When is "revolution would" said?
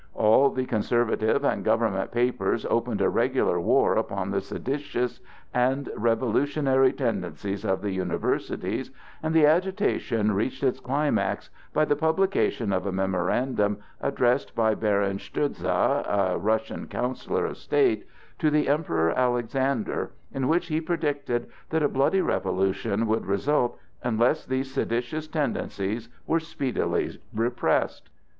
22.21-23.27